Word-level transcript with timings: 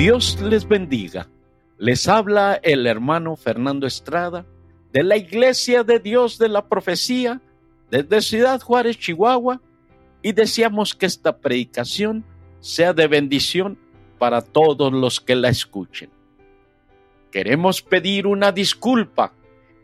Dios 0.00 0.40
les 0.40 0.66
bendiga. 0.66 1.28
Les 1.76 2.08
habla 2.08 2.58
el 2.62 2.86
hermano 2.86 3.36
Fernando 3.36 3.86
Estrada 3.86 4.46
de 4.94 5.02
la 5.02 5.18
Iglesia 5.18 5.84
de 5.84 5.98
Dios 5.98 6.38
de 6.38 6.48
la 6.48 6.66
Profecía 6.66 7.42
desde 7.90 8.22
Ciudad 8.22 8.62
Juárez, 8.62 8.98
Chihuahua, 8.98 9.60
y 10.22 10.32
deseamos 10.32 10.94
que 10.94 11.04
esta 11.04 11.36
predicación 11.36 12.24
sea 12.60 12.94
de 12.94 13.08
bendición 13.08 13.76
para 14.18 14.40
todos 14.40 14.90
los 14.90 15.20
que 15.20 15.34
la 15.34 15.50
escuchen. 15.50 16.08
Queremos 17.30 17.82
pedir 17.82 18.26
una 18.26 18.52
disculpa 18.52 19.34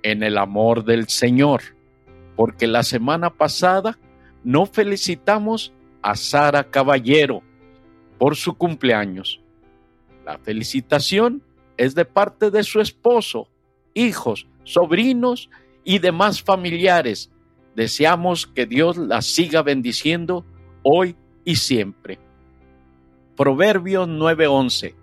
en 0.03 0.23
el 0.23 0.39
amor 0.39 0.83
del 0.87 1.09
Señor, 1.09 1.61
porque 2.37 2.67
la 2.67 2.85
semana 2.85 3.29
pasada 3.29 3.99
no 4.45 4.65
felicitamos 4.65 5.75
a 6.01 6.17
Sara 6.17 6.65
Caballero 6.71 7.43
por 8.17 8.35
su 8.35 8.57
cumpleaños. 8.57 9.43
La 10.27 10.39
felicitación 10.39 11.41
es 11.77 11.95
de 11.95 12.05
parte 12.05 12.51
de 12.51 12.65
su 12.65 12.81
esposo, 12.81 13.49
hijos, 13.95 14.49
sobrinos 14.65 15.49
y 15.85 16.01
demás 16.01 16.43
familiares. 16.43 17.31
Deseamos 17.77 18.49
que 18.49 18.67
Dios 18.67 18.97
la 18.97 19.23
siga 19.23 19.63
bendiciendo 19.63 20.45
hoy 20.83 21.15
y 21.45 21.55
siempre. 21.55 22.19
Proverbios 23.37 24.09
9:11. 24.09 24.97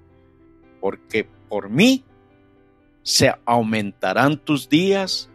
Porque 0.82 1.26
por 1.48 1.70
mí 1.70 2.04
se 3.02 3.34
aumentarán 3.46 4.38
tus 4.38 4.68
días 4.68 5.30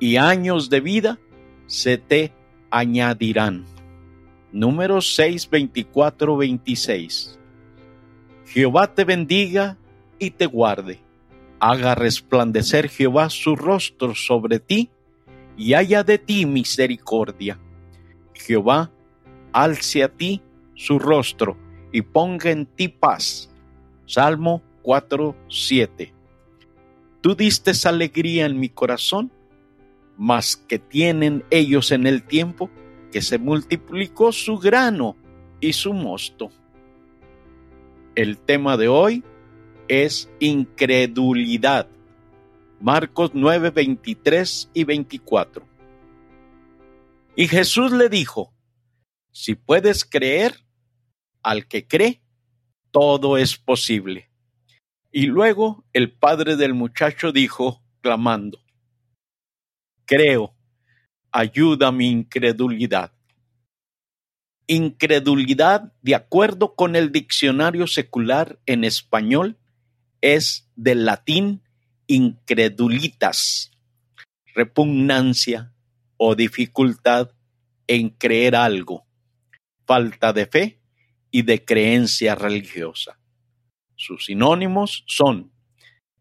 y 0.00 0.16
años 0.16 0.70
de 0.70 0.80
vida 0.80 1.18
se 1.66 1.98
te 1.98 2.32
añadirán. 2.70 3.66
Número 4.52 5.02
6, 5.02 5.50
26. 5.50 7.38
Jehová 8.46 8.94
te 8.94 9.04
bendiga 9.04 9.78
y 10.18 10.30
te 10.30 10.46
guarde. 10.46 11.00
Haga 11.60 11.94
resplandecer 11.94 12.88
Jehová 12.88 13.30
su 13.30 13.56
rostro 13.56 14.14
sobre 14.14 14.58
ti 14.60 14.90
y 15.56 15.74
haya 15.74 16.04
de 16.04 16.18
ti 16.18 16.46
misericordia. 16.46 17.58
Jehová 18.34 18.90
alce 19.52 20.02
a 20.02 20.08
ti 20.08 20.42
su 20.74 20.98
rostro 20.98 21.56
y 21.92 22.02
ponga 22.02 22.50
en 22.50 22.66
ti 22.66 22.88
paz. 22.88 23.50
Salmo 24.06 24.62
4, 24.82 25.34
7. 25.48 26.12
Tú 27.20 27.34
diste 27.34 27.72
alegría 27.88 28.44
en 28.44 28.60
mi 28.60 28.68
corazón, 28.68 29.32
mas 30.18 30.56
que 30.56 30.78
tienen 30.78 31.44
ellos 31.50 31.90
en 31.92 32.06
el 32.06 32.22
tiempo 32.24 32.68
que 33.10 33.22
se 33.22 33.38
multiplicó 33.38 34.32
su 34.32 34.58
grano 34.58 35.16
y 35.60 35.72
su 35.72 35.94
mosto. 35.94 36.50
El 38.14 38.38
tema 38.38 38.76
de 38.76 38.86
hoy 38.86 39.24
es 39.88 40.30
incredulidad. 40.38 41.88
Marcos 42.80 43.32
9, 43.34 43.70
23 43.70 44.70
y 44.72 44.84
24. 44.84 45.66
Y 47.34 47.48
Jesús 47.48 47.90
le 47.90 48.08
dijo, 48.08 48.54
si 49.32 49.56
puedes 49.56 50.04
creer, 50.04 50.54
al 51.42 51.66
que 51.66 51.88
cree, 51.88 52.22
todo 52.92 53.36
es 53.36 53.56
posible. 53.56 54.30
Y 55.10 55.26
luego 55.26 55.84
el 55.92 56.12
padre 56.12 56.54
del 56.54 56.72
muchacho 56.72 57.32
dijo, 57.32 57.82
clamando, 58.00 58.60
creo, 60.04 60.54
ayuda 61.32 61.90
mi 61.90 62.10
incredulidad. 62.10 63.13
Incredulidad, 64.66 65.92
de 66.02 66.14
acuerdo 66.14 66.74
con 66.74 66.96
el 66.96 67.12
diccionario 67.12 67.86
secular 67.86 68.58
en 68.66 68.84
español, 68.84 69.58
es 70.20 70.70
del 70.74 71.04
latín 71.04 71.62
incredulitas, 72.06 73.70
repugnancia 74.54 75.74
o 76.16 76.34
dificultad 76.34 77.30
en 77.86 78.08
creer 78.10 78.56
algo, 78.56 79.06
falta 79.86 80.32
de 80.32 80.46
fe 80.46 80.80
y 81.30 81.42
de 81.42 81.64
creencia 81.64 82.34
religiosa. 82.34 83.18
Sus 83.96 84.26
sinónimos 84.26 85.04
son 85.06 85.52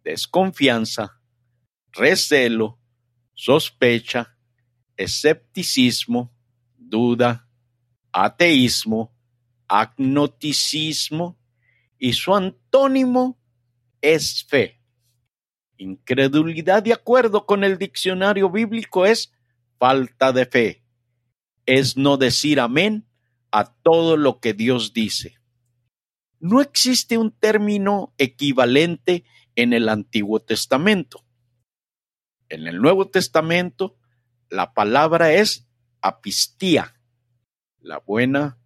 desconfianza, 0.03 1.21
recelo, 1.91 2.79
sospecha, 3.33 4.35
escepticismo, 4.97 6.33
duda, 6.77 7.47
ateísmo, 8.13 9.11
agnoticismo 9.67 11.37
y 11.97 12.13
su 12.13 12.33
antónimo 12.35 13.39
es 14.01 14.43
fe. 14.45 14.79
Incredulidad 15.77 16.83
de 16.83 16.93
acuerdo 16.93 17.45
con 17.45 17.63
el 17.63 17.77
diccionario 17.77 18.49
bíblico 18.49 19.05
es 19.05 19.33
falta 19.79 20.31
de 20.31 20.45
fe. 20.45 20.83
Es 21.65 21.97
no 21.97 22.17
decir 22.17 22.59
amén 22.59 23.07
a 23.51 23.73
todo 23.73 24.15
lo 24.15 24.39
que 24.39 24.53
Dios 24.53 24.93
dice. 24.93 25.39
No 26.39 26.61
existe 26.61 27.17
un 27.17 27.31
término 27.31 28.13
equivalente 28.17 29.25
en 29.55 29.73
el 29.73 29.89
Antiguo 29.89 30.39
Testamento. 30.39 31.23
En 32.49 32.67
el 32.67 32.81
Nuevo 32.81 33.09
Testamento, 33.09 33.97
la 34.49 34.73
palabra 34.73 35.33
es 35.33 35.67
apistía, 36.01 36.95
la 37.83 37.99
buena 37.99 38.57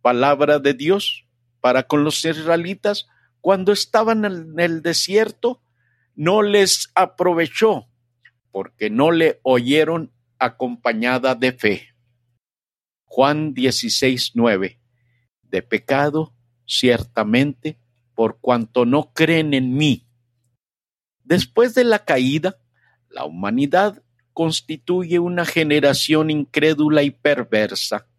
palabra 0.00 0.60
de 0.60 0.74
Dios 0.74 1.26
para 1.60 1.82
con 1.82 2.04
los 2.04 2.24
israelitas 2.24 3.08
cuando 3.40 3.72
estaban 3.72 4.24
en 4.24 4.58
el 4.58 4.80
desierto 4.80 5.60
no 6.14 6.42
les 6.42 6.90
aprovechó 6.94 7.88
porque 8.52 8.88
no 8.88 9.10
le 9.10 9.40
oyeron 9.42 10.12
acompañada 10.38 11.34
de 11.34 11.52
fe. 11.52 11.88
Juan 13.04 13.54
16, 13.54 14.32
9. 14.34 14.80
De 15.42 15.62
pecado, 15.62 16.32
ciertamente, 16.64 17.78
por 18.14 18.38
cuanto 18.40 18.84
no 18.86 19.12
creen 19.12 19.52
en 19.52 19.74
mí. 19.74 20.06
Después 21.24 21.74
de 21.74 21.84
la 21.84 22.04
caída, 22.04 22.58
la 23.08 23.24
humanidad 23.24 24.02
constituye 24.32 25.18
una 25.18 25.44
generación 25.44 26.30
incrédula 26.30 27.02
y 27.02 27.10
perversa 27.10 28.09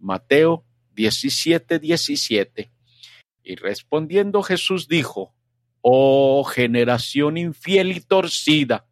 Mateo 0.00 0.64
17, 0.94 1.78
17. 1.78 2.70
Y 3.42 3.54
respondiendo 3.56 4.42
Jesús 4.42 4.88
dijo, 4.88 5.34
Oh 5.82 6.44
generación 6.44 7.38
infiel 7.38 7.92
y 7.92 8.00
torcida, 8.00 8.86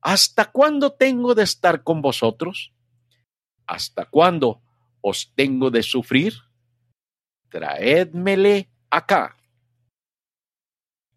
¿hasta 0.00 0.50
cuándo 0.50 0.92
tengo 0.92 1.34
de 1.34 1.44
estar 1.44 1.84
con 1.84 2.02
vosotros? 2.02 2.72
¿Hasta 3.66 4.06
cuándo 4.06 4.62
os 5.00 5.32
tengo 5.34 5.70
de 5.70 5.82
sufrir? 5.82 6.34
Traédmele 7.48 8.68
acá. 8.90 9.36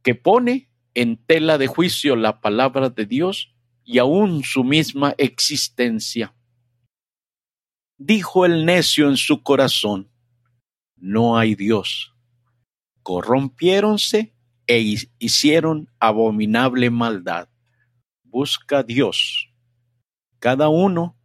Que 0.03 0.13
pone 0.13 0.69
en 0.93 1.17
tela 1.17 1.57
de 1.57 1.65
juicio 1.65 2.15
la 2.15 2.41
palabra 2.41 2.89
de 2.89 3.05
Dios 3.07 3.55
y 3.83 3.97
aún 3.97 4.43
su 4.43 4.63
misma 4.63 5.15
existencia. 5.17 6.34
Dijo 7.97 8.45
el 8.45 8.65
necio 8.65 9.07
en 9.07 9.15
su 9.15 9.41
corazón, 9.41 10.11
no 10.97 11.37
hay 11.37 11.55
Dios. 11.55 12.13
Corrompiéronse 13.03 14.35
e 14.67 14.97
hicieron 15.17 15.89
abominable 15.99 16.89
maldad. 16.89 17.47
Busca 18.23 18.83
Dios. 18.83 19.49
Cada 20.39 20.67
uno 20.67 21.17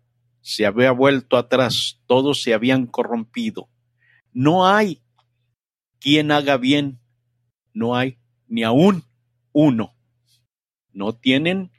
se 0.42 0.64
había 0.64 0.92
vuelto 0.92 1.36
atrás, 1.36 2.00
todos 2.06 2.40
se 2.42 2.54
habían 2.54 2.86
corrompido. 2.86 3.68
No 4.32 4.66
hay 4.66 5.02
quien 5.98 6.30
haga 6.30 6.56
bien, 6.56 7.00
no 7.72 7.96
hay 7.96 8.18
ni 8.46 8.62
aún 8.62 9.02
uno. 9.52 9.96
No 10.92 11.16
tienen 11.16 11.72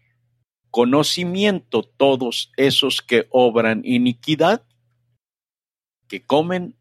conocimiento 0.70 1.84
todos 1.84 2.52
esos 2.58 3.02
que 3.02 3.28
obran 3.30 3.84
iniquidad 3.86 4.66
que 6.12 6.22
comen 6.22 6.76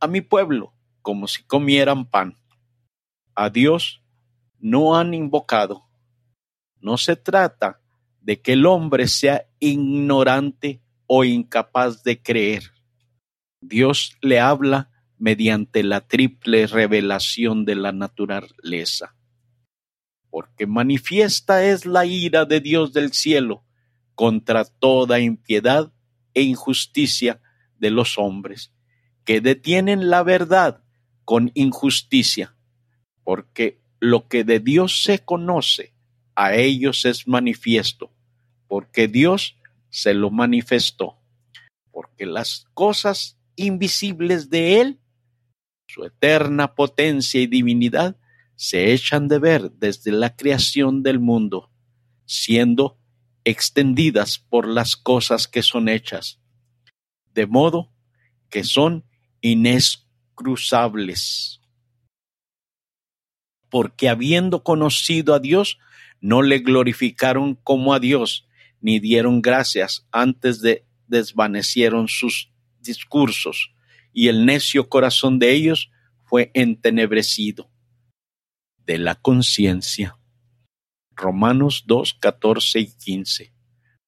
a 0.00 0.06
mi 0.06 0.22
pueblo 0.22 0.72
como 1.02 1.28
si 1.28 1.42
comieran 1.42 2.06
pan. 2.06 2.38
A 3.34 3.50
Dios 3.50 4.02
no 4.60 4.96
han 4.96 5.12
invocado. 5.12 5.90
No 6.80 6.96
se 6.96 7.14
trata 7.16 7.82
de 8.22 8.40
que 8.40 8.54
el 8.54 8.64
hombre 8.64 9.08
sea 9.08 9.46
ignorante 9.60 10.80
o 11.06 11.22
incapaz 11.22 12.02
de 12.02 12.22
creer. 12.22 12.62
Dios 13.60 14.16
le 14.22 14.40
habla 14.40 14.90
mediante 15.18 15.82
la 15.82 16.00
triple 16.00 16.66
revelación 16.66 17.66
de 17.66 17.74
la 17.74 17.92
naturaleza. 17.92 19.14
Porque 20.30 20.66
manifiesta 20.66 21.62
es 21.62 21.84
la 21.84 22.06
ira 22.06 22.46
de 22.46 22.60
Dios 22.60 22.94
del 22.94 23.12
cielo 23.12 23.66
contra 24.14 24.64
toda 24.64 25.20
impiedad 25.20 25.92
e 26.32 26.40
injusticia 26.40 27.38
de 27.82 27.90
los 27.90 28.16
hombres, 28.16 28.72
que 29.24 29.42
detienen 29.42 30.08
la 30.08 30.22
verdad 30.22 30.82
con 31.24 31.50
injusticia, 31.54 32.54
porque 33.24 33.82
lo 33.98 34.28
que 34.28 34.44
de 34.44 34.60
Dios 34.60 35.02
se 35.02 35.18
conoce, 35.18 35.92
a 36.34 36.54
ellos 36.54 37.04
es 37.04 37.26
manifiesto, 37.26 38.10
porque 38.68 39.08
Dios 39.08 39.56
se 39.90 40.14
lo 40.14 40.30
manifestó, 40.30 41.18
porque 41.90 42.24
las 42.24 42.66
cosas 42.72 43.38
invisibles 43.56 44.48
de 44.48 44.80
Él, 44.80 45.00
su 45.88 46.04
eterna 46.04 46.74
potencia 46.74 47.40
y 47.40 47.48
divinidad, 47.48 48.16
se 48.54 48.92
echan 48.92 49.26
de 49.26 49.40
ver 49.40 49.72
desde 49.72 50.12
la 50.12 50.36
creación 50.36 51.02
del 51.02 51.18
mundo, 51.18 51.70
siendo 52.26 52.96
extendidas 53.44 54.38
por 54.38 54.68
las 54.68 54.96
cosas 54.96 55.48
que 55.48 55.62
son 55.62 55.88
hechas, 55.88 56.41
de 57.34 57.46
modo 57.46 57.90
que 58.50 58.64
son 58.64 59.04
inescruzables. 59.40 61.60
Porque 63.70 64.08
habiendo 64.08 64.62
conocido 64.62 65.34
a 65.34 65.40
Dios, 65.40 65.78
no 66.20 66.42
le 66.42 66.58
glorificaron 66.58 67.54
como 67.54 67.94
a 67.94 68.00
Dios, 68.00 68.46
ni 68.80 69.00
dieron 69.00 69.42
gracias 69.42 70.06
antes 70.12 70.60
de 70.60 70.84
desvanecieron 71.06 72.08
sus 72.08 72.50
discursos, 72.80 73.74
y 74.12 74.28
el 74.28 74.46
necio 74.46 74.88
corazón 74.88 75.38
de 75.38 75.52
ellos 75.52 75.90
fue 76.24 76.50
entenebrecido 76.54 77.70
de 78.86 78.98
la 78.98 79.14
conciencia. 79.14 80.18
Romanos 81.14 81.84
2, 81.86 82.14
14 82.14 82.80
y 82.80 82.86
15. 82.86 83.52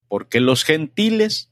Porque 0.07 0.39
los 0.39 0.63
gentiles 0.63 1.51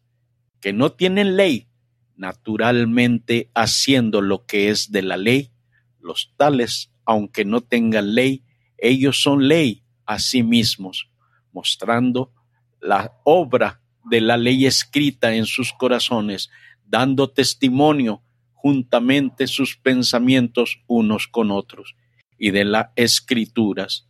que 0.63 0.71
no 0.71 0.93
tienen 0.93 1.35
ley, 1.35 1.67
naturalmente 2.15 3.51
haciendo 3.53 4.21
lo 4.21 4.45
que 4.45 4.69
es 4.69 4.93
de 4.93 5.01
la 5.01 5.17
ley, 5.17 5.51
los 5.99 6.33
tales, 6.37 6.89
aunque 7.03 7.43
no 7.43 7.59
tengan 7.59 8.15
ley, 8.15 8.45
ellos 8.77 9.21
son 9.21 9.49
ley 9.49 9.83
a 10.05 10.19
sí 10.19 10.41
mismos, 10.41 11.09
mostrando 11.51 12.31
la 12.79 13.11
obra 13.25 13.81
de 14.05 14.21
la 14.21 14.37
ley 14.37 14.65
escrita 14.65 15.35
en 15.35 15.45
sus 15.45 15.73
corazones, 15.73 16.49
dando 16.85 17.29
testimonio 17.29 18.23
juntamente 18.53 19.47
sus 19.47 19.75
pensamientos 19.75 20.79
unos 20.87 21.27
con 21.27 21.51
otros 21.51 21.97
y 22.37 22.51
de 22.51 22.63
las 22.63 22.87
escrituras. 22.95 24.07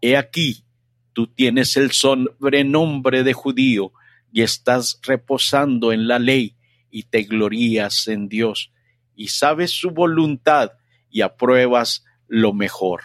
He 0.00 0.16
aquí, 0.16 0.64
tú 1.12 1.26
tienes 1.26 1.76
el 1.76 1.90
sobrenombre 1.90 3.22
de 3.22 3.34
judío 3.34 3.92
y 4.32 4.42
estás 4.42 5.00
reposando 5.02 5.92
en 5.92 6.08
la 6.08 6.18
ley 6.18 6.56
y 6.90 7.04
te 7.04 7.22
glorías 7.22 8.08
en 8.08 8.28
Dios 8.28 8.72
y 9.18 9.28
sabes 9.28 9.72
su 9.72 9.90
voluntad 9.90 10.72
y 11.10 11.22
apruebas 11.22 12.04
lo 12.28 12.52
mejor, 12.52 13.02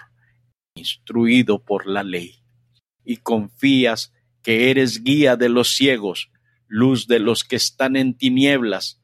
instruido 0.76 1.64
por 1.64 1.88
la 1.88 2.04
ley, 2.04 2.44
y 3.04 3.18
confías 3.18 4.14
que 4.44 4.70
eres 4.70 5.04
guía 5.04 5.38
de 5.38 5.50
los 5.50 5.76
ciegos, 5.76 6.30
luz 6.68 7.08
de 7.08 7.20
los 7.20 7.44
que 7.44 7.56
están 7.56 7.96
en 7.96 8.16
tinieblas, 8.16 9.02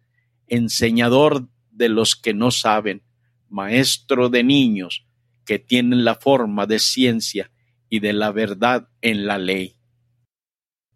enseñador 0.48 1.50
de 1.71 1.89
los 1.89 2.16
que 2.16 2.33
no 2.33 2.51
saben, 2.51 3.01
maestro 3.48 4.30
de 4.30 4.44
niños 4.44 5.07
que 5.45 5.57
tienen 5.57 6.06
la 6.06 6.13
forma 6.13 6.68
de 6.68 6.77
ciencia 6.77 7.51
y 7.89 8.01
de 8.01 8.13
la 8.13 8.31
verdad 8.31 8.89
en 9.01 9.25
la 9.25 9.39
ley. 9.39 9.79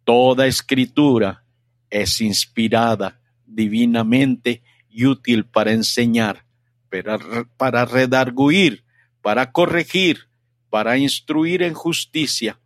Toda 0.04 0.46
escritura 0.46 1.44
es 1.90 2.20
inspirada 2.20 3.20
divinamente 3.46 4.62
y 4.88 5.06
útil 5.06 5.46
para 5.46 5.72
enseñar, 5.72 6.44
para, 6.90 7.18
para 7.56 7.84
redarguir, 7.84 8.84
para 9.22 9.50
corregir, 9.50 10.28
para 10.70 10.98
instruir 10.98 11.62
en 11.62 11.74
justicia, 11.74 12.60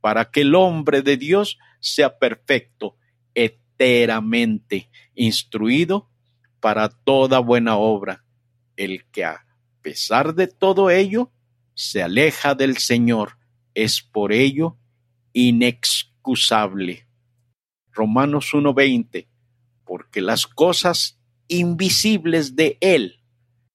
para 0.00 0.30
que 0.30 0.40
el 0.40 0.54
hombre 0.54 1.02
de 1.02 1.16
Dios 1.16 1.58
sea 1.80 2.18
perfecto, 2.18 2.96
enteramente 3.34 4.90
instruido 5.14 6.08
para 6.60 6.88
toda 6.88 7.38
buena 7.40 7.76
obra. 7.76 8.24
El 8.76 9.04
que 9.10 9.24
a 9.24 9.44
pesar 9.82 10.34
de 10.34 10.46
todo 10.46 10.90
ello 10.90 11.30
se 11.74 12.02
aleja 12.02 12.54
del 12.54 12.78
Señor 12.78 13.38
es 13.74 14.02
por 14.02 14.32
ello 14.32 14.76
inexcusable. 16.28 17.06
Romanos 17.92 18.52
1:20, 18.52 19.28
porque 19.84 20.20
las 20.20 20.46
cosas 20.46 21.18
invisibles 21.48 22.54
de 22.54 22.76
Él, 22.80 23.20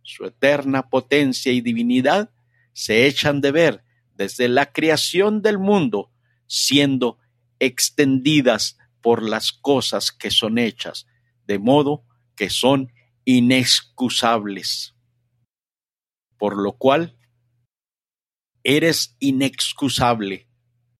su 0.04 0.26
eterna 0.26 0.90
potencia 0.90 1.52
y 1.52 1.62
divinidad, 1.62 2.30
se 2.74 3.08
echan 3.08 3.42
de 3.42 3.52
ver 3.52 3.84
desde 4.16 4.48
la 4.48 4.72
creación 4.72 5.42
del 5.42 5.58
mundo 5.58 6.12
siendo 6.46 7.18
extendidas 7.60 8.78
por 9.02 9.24
las 9.24 9.52
cosas 9.52 10.12
que 10.12 10.30
son 10.30 10.58
hechas, 10.58 11.08
de 11.48 11.58
modo 11.58 12.06
que 12.36 12.50
son 12.50 12.92
inexcusables. 13.26 14.96
Por 16.38 16.58
lo 16.58 16.74
cual, 16.74 17.18
eres 18.64 19.16
inexcusable, 19.20 20.48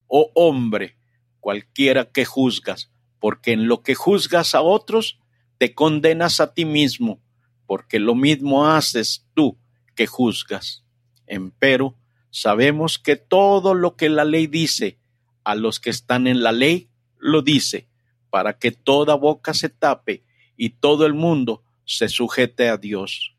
oh 0.08 0.32
hombre, 0.36 0.98
cualquiera 1.44 2.06
que 2.06 2.24
juzgas, 2.24 2.90
porque 3.20 3.52
en 3.52 3.68
lo 3.68 3.84
que 3.84 3.96
juzgas 3.96 4.56
a 4.56 4.62
otros, 4.62 5.20
te 5.58 5.76
condenas 5.76 6.40
a 6.40 6.54
ti 6.54 6.64
mismo, 6.64 7.22
porque 7.68 8.00
lo 8.00 8.16
mismo 8.16 8.66
haces 8.66 9.28
tú 9.34 9.58
que 9.94 10.08
juzgas. 10.08 10.86
Empero, 11.28 11.98
sabemos 12.30 12.98
que 12.98 13.18
todo 13.18 13.74
lo 13.74 13.98
que 13.98 14.08
la 14.08 14.24
ley 14.24 14.48
dice 14.48 15.00
a 15.44 15.56
los 15.56 15.82
que 15.82 15.90
están 15.90 16.28
en 16.28 16.44
la 16.44 16.54
ley, 16.54 16.90
lo 17.20 17.42
dice, 17.42 17.90
para 18.30 18.58
que 18.58 18.72
toda 18.72 19.16
boca 19.16 19.54
se 19.54 19.68
tape 19.68 20.24
y 20.56 20.70
todo 20.70 21.06
el 21.06 21.14
mundo 21.14 21.62
se 21.84 22.08
sujete 22.08 22.70
a 22.70 22.78
Dios. 22.78 23.36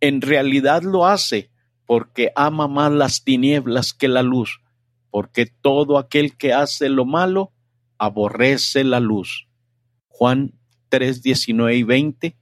En 0.00 0.22
realidad 0.22 0.82
lo 0.82 1.04
hace 1.04 1.50
porque 1.84 2.32
ama 2.34 2.68
más 2.68 2.90
las 2.90 3.22
tinieblas 3.22 3.92
que 3.92 4.08
la 4.08 4.22
luz, 4.22 4.62
porque 5.18 5.46
todo 5.46 5.98
aquel 5.98 6.36
que 6.36 6.52
hace 6.52 6.88
lo 6.88 7.04
malo 7.04 7.52
aborrece 7.98 8.84
la 8.84 9.00
luz. 9.00 9.48
Juan 10.06 10.54
3, 10.90 11.24
19 11.24 11.74
y 11.74 11.82
20, 11.82 12.36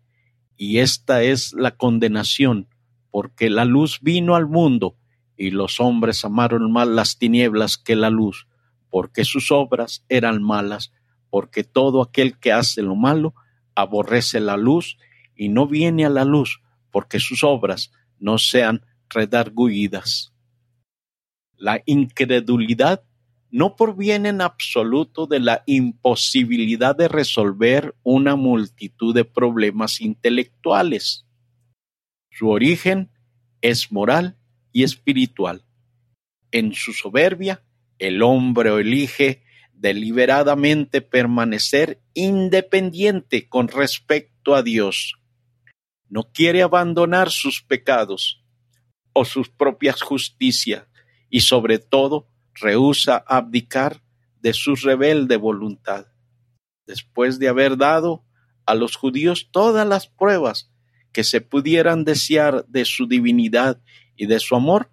y 0.58 0.78
esta 0.81 1.23
es 1.23 1.55
la 1.55 1.70
condenación, 1.70 2.68
porque 3.11 3.49
la 3.49 3.64
luz 3.64 4.00
vino 4.02 4.37
al 4.37 4.47
mundo, 4.47 4.99
y 5.38 5.52
los 5.52 5.80
hombres 5.80 6.23
amaron 6.26 6.71
más 6.71 6.87
las 6.87 7.16
tinieblas 7.16 7.78
que 7.78 7.97
la 7.97 8.11
luz, 8.11 8.47
porque 8.90 9.25
sus 9.25 9.50
obras 9.50 10.04
eran 10.11 10.42
malas, 10.42 10.92
porque 11.30 11.64
todo 11.64 12.02
aquel 12.02 12.38
que 12.38 12.52
hace 12.52 12.83
lo 12.83 12.95
malo 12.95 13.35
aborrece 13.75 14.38
la 14.38 14.59
luz 14.59 14.99
y 15.35 15.49
no 15.49 15.66
viene 15.66 16.04
a 16.04 16.11
la 16.11 16.26
luz, 16.26 16.61
porque 16.90 17.21
sus 17.21 17.42
obras 17.42 17.90
no 18.18 18.37
sean 18.37 18.85
redarguidas. 19.09 20.36
La 21.59 21.83
incredulidad 21.87 23.03
no 23.51 23.77
proviene 23.77 24.29
en 24.29 24.41
absoluto 24.41 25.27
de 25.27 25.41
la 25.41 25.63
imposibilidad 25.67 26.95
de 26.95 27.09
resolver 27.09 27.95
una 28.03 28.37
multitud 28.37 29.15
de 29.15 29.25
problemas 29.25 30.01
intelectuales. 30.01 31.25
Su 32.31 32.51
origen 32.51 33.11
es 33.63 33.91
moral 33.91 34.37
y 34.73 34.83
espiritual. 34.83 35.65
En 36.51 36.75
su 36.75 36.93
soberbia 36.93 37.63
el 37.99 38.23
hombre 38.23 38.71
elige 38.79 39.43
deliberadamente 39.73 41.01
permanecer 41.01 42.01
independiente 42.15 43.49
con 43.49 43.69
respecto 43.69 44.55
a 44.55 44.63
Dios. 44.63 45.15
No 46.09 46.25
quiere 46.25 46.63
abandonar 46.63 47.31
sus 47.31 47.63
pecados 47.63 48.45
o 49.13 49.25
sus 49.25 49.49
propias 49.49 50.03
justicias 50.03 50.87
y 51.30 51.40
sobre 51.40 51.78
todo 51.78 52.28
rehúsa 52.54 53.16
abdicar 53.16 54.02
de 54.40 54.52
su 54.52 54.75
rebelde 54.76 55.37
voluntad. 55.37 56.06
Después 56.87 57.38
de 57.38 57.49
haber 57.49 57.76
dado 57.76 58.25
a 58.64 58.75
los 58.75 58.97
judíos 58.97 59.49
todas 59.50 59.87
las 59.87 60.06
pruebas 60.06 60.71
que 61.12 61.25
se 61.25 61.40
pudieran 61.40 62.04
desear 62.04 62.66
de 62.66 62.85
su 62.85 63.06
divinidad 63.06 63.80
y 64.16 64.26
de 64.26 64.40
su 64.40 64.54
amor, 64.54 64.90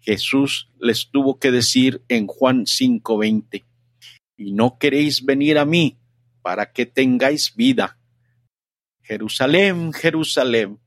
Jesús 0.00 0.70
les 0.78 1.10
tuvo 1.10 1.38
que 1.38 1.50
decir 1.50 2.02
en 2.08 2.26
Juan 2.26 2.66
5:20, 2.66 3.64
y 4.36 4.52
no 4.52 4.78
queréis 4.78 5.24
venir 5.24 5.58
a 5.58 5.64
mí 5.64 5.98
para 6.42 6.72
que 6.72 6.84
tengáis 6.84 7.54
vida. 7.56 7.98
Jerusalén, 9.02 9.92
Jerusalén, 9.92 10.78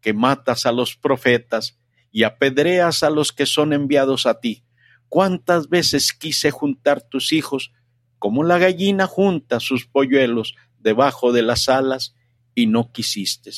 que 0.00 0.12
matas 0.12 0.66
a 0.66 0.72
los 0.72 0.96
profetas 0.96 1.79
y 2.10 2.24
apedreas 2.24 3.02
a 3.02 3.10
los 3.10 3.32
que 3.32 3.46
son 3.46 3.72
enviados 3.72 4.26
a 4.26 4.40
ti. 4.40 4.64
¿Cuántas 5.08 5.68
veces 5.68 6.12
quise 6.12 6.50
juntar 6.50 7.02
tus 7.02 7.32
hijos 7.32 7.72
como 8.18 8.44
la 8.44 8.58
gallina 8.58 9.06
junta 9.06 9.60
sus 9.60 9.86
polluelos 9.86 10.54
debajo 10.78 11.32
de 11.32 11.42
las 11.42 11.68
alas 11.68 12.14
y 12.54 12.66
no 12.66 12.92
quisiste? 12.92 13.50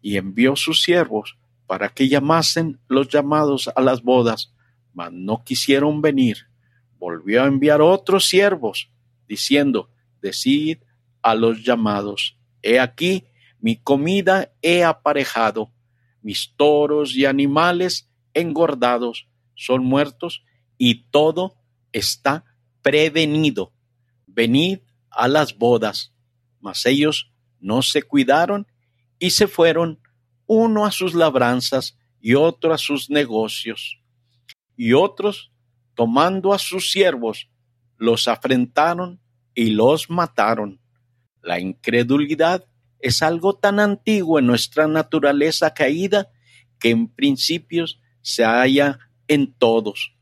Y 0.00 0.16
envió 0.16 0.56
sus 0.56 0.82
siervos 0.82 1.38
para 1.66 1.88
que 1.88 2.08
llamasen 2.08 2.80
los 2.88 3.08
llamados 3.08 3.70
a 3.74 3.80
las 3.80 4.02
bodas, 4.02 4.52
mas 4.94 5.12
no 5.12 5.42
quisieron 5.44 6.00
venir. 6.00 6.48
Volvió 6.98 7.42
a 7.42 7.46
enviar 7.46 7.82
otros 7.82 8.28
siervos, 8.28 8.90
diciendo, 9.28 9.90
Decid 10.22 10.78
a 11.22 11.34
los 11.34 11.64
llamados, 11.64 12.38
he 12.62 12.80
aquí, 12.80 13.26
mi 13.60 13.76
comida 13.76 14.52
he 14.62 14.84
aparejado, 14.84 15.72
mis 16.26 16.56
toros 16.56 17.14
y 17.14 17.24
animales 17.24 18.10
engordados 18.34 19.28
son 19.54 19.84
muertos, 19.84 20.42
y 20.76 21.04
todo 21.12 21.54
está 21.92 22.44
prevenido. 22.82 23.72
Venid 24.26 24.80
a 25.08 25.28
las 25.28 25.56
bodas. 25.56 26.12
Mas 26.58 26.84
ellos 26.84 27.30
no 27.60 27.80
se 27.80 28.02
cuidaron 28.02 28.66
y 29.20 29.30
se 29.30 29.46
fueron 29.46 30.00
uno 30.46 30.84
a 30.84 30.90
sus 30.90 31.14
labranzas 31.14 31.96
y 32.20 32.34
otro 32.34 32.74
a 32.74 32.78
sus 32.78 33.08
negocios. 33.08 34.00
Y 34.76 34.94
otros, 34.94 35.52
tomando 35.94 36.52
a 36.52 36.58
sus 36.58 36.90
siervos, 36.90 37.48
los 37.98 38.26
afrentaron 38.26 39.20
y 39.54 39.70
los 39.70 40.10
mataron. 40.10 40.80
La 41.40 41.60
incredulidad 41.60 42.64
es 43.00 43.22
algo 43.22 43.54
tan 43.54 43.80
antiguo 43.80 44.38
en 44.38 44.46
nuestra 44.46 44.86
naturaleza 44.88 45.74
caída 45.74 46.30
que 46.78 46.90
en 46.90 47.08
principios 47.08 48.00
se 48.22 48.44
halla 48.44 48.98
en 49.28 49.52
todos. 49.52 50.14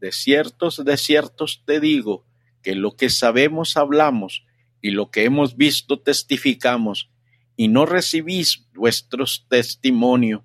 De 0.00 0.12
ciertos, 0.12 0.84
de 0.84 0.96
ciertos 0.96 1.62
te 1.64 1.80
digo, 1.80 2.26
que 2.62 2.74
lo 2.74 2.96
que 2.96 3.10
sabemos 3.10 3.76
hablamos 3.76 4.44
y 4.80 4.90
lo 4.90 5.10
que 5.10 5.24
hemos 5.24 5.56
visto 5.56 6.00
testificamos, 6.00 7.10
y 7.56 7.68
no 7.68 7.86
recibís 7.86 8.66
vuestros 8.74 9.46
testimonio. 9.48 10.44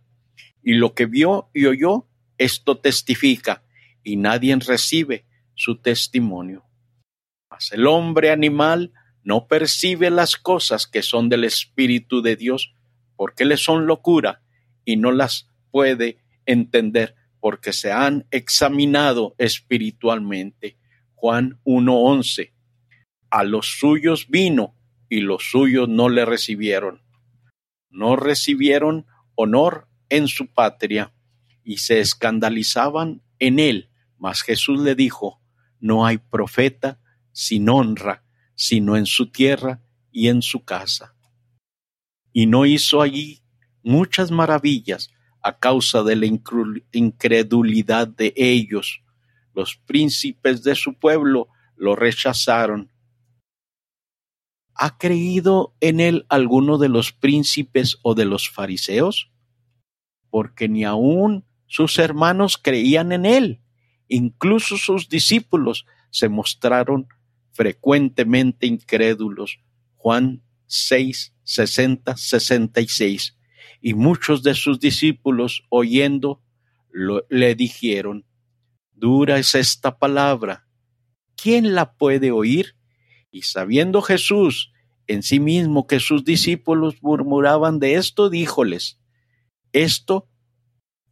Y 0.62 0.74
lo 0.74 0.94
que 0.94 1.06
vio 1.06 1.50
y 1.54 1.66
oyó, 1.66 2.08
esto 2.38 2.78
testifica, 2.78 3.64
y 4.04 4.18
nadie 4.18 4.56
recibe 4.58 5.26
su 5.56 5.78
testimonio. 5.78 6.66
Mas 7.50 7.72
el 7.72 7.88
hombre 7.88 8.30
animal 8.30 8.94
no 9.28 9.46
percibe 9.46 10.10
las 10.10 10.38
cosas 10.38 10.88
que 10.88 11.02
son 11.02 11.28
del 11.28 11.44
Espíritu 11.44 12.22
de 12.22 12.38
Dios, 12.38 12.74
porque 13.18 13.44
le 13.44 13.58
son 13.58 13.86
locura, 13.86 14.42
y 14.86 14.96
no 14.96 15.12
las 15.12 15.50
puede 15.70 16.20
entender, 16.46 17.14
porque 17.42 17.74
se 17.74 17.92
han 17.92 18.26
examinado 18.32 19.36
espiritualmente. 19.38 20.78
Juan 21.14 21.60
1.11. 21.66 22.54
A 23.30 23.44
los 23.44 23.78
suyos 23.78 24.30
vino 24.30 24.74
y 25.10 25.20
los 25.20 25.44
suyos 25.52 25.90
no 25.90 26.08
le 26.08 26.24
recibieron. 26.24 27.02
No 27.90 28.16
recibieron 28.16 29.08
honor 29.36 29.90
en 30.08 30.30
su 30.30 30.48
patria 30.48 31.12
y 31.66 31.80
se 31.80 32.00
escandalizaban 32.00 33.22
en 33.40 33.60
él. 33.60 33.90
Mas 34.18 34.42
Jesús 34.42 34.80
le 34.80 34.96
dijo, 34.96 35.42
no 35.82 36.06
hay 36.06 36.18
profeta 36.18 37.02
sin 37.34 37.68
honra, 37.68 38.24
sino 38.58 38.98
en 38.98 39.06
su 39.06 39.28
tierra 39.32 39.82
y 40.12 40.28
en 40.28 40.42
su 40.42 40.66
casa. 40.66 41.16
Y 42.34 42.48
no 42.48 42.66
hizo 42.66 43.02
allí 43.02 43.44
muchas 43.84 44.32
maravillas 44.32 45.12
a 45.42 45.60
causa 45.60 46.04
de 46.04 46.16
la 46.16 46.26
incredulidad 46.92 48.08
de 48.08 48.34
ellos. 48.36 49.02
Los 49.54 49.76
príncipes 49.76 50.64
de 50.64 50.76
su 50.76 50.96
pueblo 50.96 51.50
lo 51.76 51.96
rechazaron. 51.96 52.92
¿Ha 54.74 54.98
creído 54.98 55.76
en 55.80 56.00
él 56.00 56.26
alguno 56.28 56.80
de 56.80 56.90
los 56.90 57.12
príncipes 57.12 57.98
o 58.02 58.16
de 58.16 58.26
los 58.26 58.50
fariseos? 58.50 59.32
Porque 60.32 60.68
ni 60.68 60.84
aun 60.84 61.46
sus 61.68 62.00
hermanos 62.00 62.58
creían 62.58 63.12
en 63.12 63.26
él. 63.26 63.62
Incluso 64.08 64.78
sus 64.78 65.10
discípulos 65.10 65.86
se 66.10 66.28
mostraron 66.28 67.08
frecuentemente 67.58 68.68
incrédulos. 68.68 69.58
Juan 69.96 70.44
6, 70.68 71.34
60, 71.44 72.16
66 72.16 73.36
y 73.82 73.96
muchos 73.96 74.44
de 74.44 74.54
sus 74.54 74.80
discípulos 74.80 75.64
oyendo 75.70 76.44
le 77.30 77.56
dijeron, 77.56 78.26
dura 78.94 79.40
es 79.40 79.56
esta 79.56 79.98
palabra, 79.98 80.68
¿quién 81.36 81.74
la 81.74 81.94
puede 81.94 82.32
oír? 82.32 82.76
Y 83.32 83.42
sabiendo 83.42 84.02
Jesús 84.04 84.72
en 85.08 85.24
sí 85.24 85.40
mismo 85.40 85.88
que 85.88 86.00
sus 86.00 86.24
discípulos 86.26 87.02
murmuraban 87.02 87.80
de 87.80 87.96
esto, 87.96 88.30
díjoles, 88.30 89.00
¿esto 89.74 90.30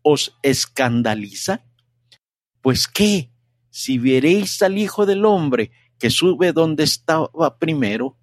os 0.03 0.37
escandaliza? 0.43 1.65
Pues 2.61 2.87
qué, 2.87 3.31
si 3.69 3.97
veréis 3.97 4.61
al 4.61 4.77
Hijo 4.77 5.05
del 5.05 5.25
Hombre 5.25 5.71
que 5.99 6.09
sube 6.09 6.51
donde 6.51 6.83
estaba 6.83 7.57
primero, 7.57 8.17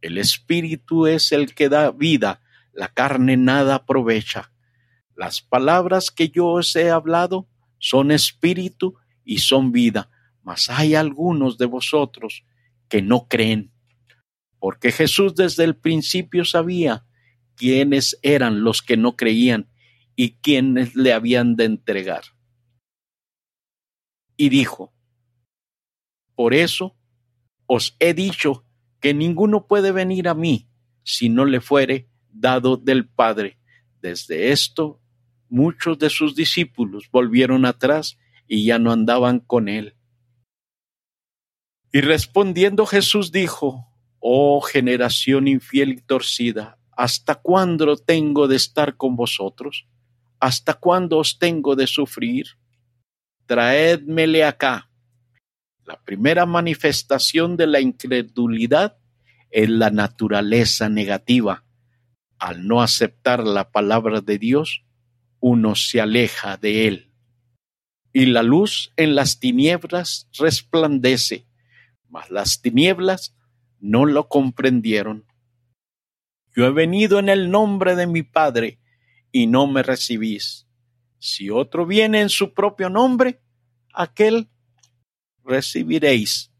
el 0.00 0.18
Espíritu 0.18 1.06
es 1.06 1.32
el 1.32 1.54
que 1.54 1.68
da 1.68 1.90
vida, 1.92 2.42
la 2.72 2.88
carne 2.88 3.36
nada 3.36 3.76
aprovecha. 3.76 4.52
Las 5.14 5.40
palabras 5.40 6.10
que 6.10 6.30
yo 6.30 6.46
os 6.48 6.74
he 6.74 6.90
hablado 6.90 7.48
son 7.78 8.10
espíritu 8.10 8.96
y 9.24 9.38
son 9.38 9.72
vida, 9.72 10.10
mas 10.42 10.70
hay 10.70 10.94
algunos 10.94 11.58
de 11.58 11.66
vosotros 11.66 12.44
que 12.88 13.02
no 13.02 13.28
creen. 13.28 13.72
Porque 14.58 14.90
Jesús 14.92 15.34
desde 15.34 15.64
el 15.64 15.76
principio 15.76 16.44
sabía 16.44 17.06
quiénes 17.56 18.18
eran 18.22 18.64
los 18.64 18.82
que 18.82 18.96
no 18.96 19.16
creían 19.16 19.68
y 20.16 20.36
quiénes 20.36 20.94
le 20.94 21.12
habían 21.12 21.56
de 21.56 21.64
entregar. 21.64 22.22
Y 24.36 24.48
dijo, 24.48 24.92
por 26.42 26.54
eso 26.54 26.96
os 27.66 27.94
he 28.00 28.14
dicho 28.14 28.64
que 28.98 29.14
ninguno 29.14 29.68
puede 29.68 29.92
venir 29.92 30.26
a 30.26 30.34
mí 30.34 30.68
si 31.04 31.28
no 31.28 31.44
le 31.44 31.60
fuere 31.60 32.08
dado 32.32 32.76
del 32.76 33.08
Padre. 33.08 33.60
Desde 34.00 34.50
esto, 34.50 35.00
muchos 35.48 36.00
de 36.00 36.10
sus 36.10 36.34
discípulos 36.34 37.08
volvieron 37.12 37.64
atrás 37.64 38.18
y 38.48 38.64
ya 38.64 38.80
no 38.80 38.90
andaban 38.90 39.38
con 39.38 39.68
él. 39.68 39.94
Y 41.92 42.00
respondiendo 42.00 42.86
Jesús 42.86 43.30
dijo, 43.30 43.86
Oh 44.18 44.62
generación 44.62 45.46
infiel 45.46 45.92
y 45.92 46.00
torcida, 46.00 46.76
¿hasta 46.90 47.36
cuándo 47.36 47.96
tengo 47.96 48.48
de 48.48 48.56
estar 48.56 48.96
con 48.96 49.14
vosotros? 49.14 49.86
¿Hasta 50.40 50.74
cuándo 50.74 51.18
os 51.18 51.38
tengo 51.38 51.76
de 51.76 51.86
sufrir? 51.86 52.46
Traédmele 53.46 54.42
acá. 54.42 54.88
La 55.84 56.00
primera 56.02 56.46
manifestación 56.46 57.56
de 57.56 57.66
la 57.66 57.80
incredulidad 57.80 58.96
es 59.50 59.68
la 59.68 59.90
naturaleza 59.90 60.88
negativa 60.88 61.64
al 62.42 62.66
no 62.66 62.82
aceptar 62.82 63.46
la 63.46 63.70
palabra 63.70 64.20
de 64.20 64.36
Dios, 64.36 64.82
uno 65.38 65.76
se 65.76 66.00
aleja 66.00 66.56
de 66.56 66.88
él. 66.88 67.12
Y 68.12 68.26
la 68.26 68.42
luz 68.42 68.92
en 68.96 69.14
las 69.14 69.38
tinieblas 69.38 70.28
resplandece, 70.36 71.46
mas 72.08 72.30
las 72.30 72.60
tinieblas 72.60 73.36
no 73.78 74.06
lo 74.06 74.28
comprendieron. 74.28 75.24
Yo 76.52 76.66
he 76.66 76.72
venido 76.72 77.20
en 77.20 77.28
el 77.28 77.48
nombre 77.48 77.94
de 77.94 78.08
mi 78.08 78.24
Padre 78.24 78.80
y 79.30 79.46
no 79.46 79.68
me 79.68 79.84
recibís. 79.84 80.66
Si 81.20 81.48
otro 81.48 81.86
viene 81.86 82.22
en 82.22 82.28
su 82.28 82.54
propio 82.54 82.90
nombre, 82.90 83.40
aquel 83.94 84.48
recibiréis. 85.44 86.52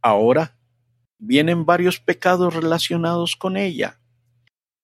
Ahora 0.00 0.58
vienen 1.18 1.64
varios 1.64 2.00
pecados 2.00 2.54
relacionados 2.54 3.36
con 3.36 3.56
ella. 3.56 4.00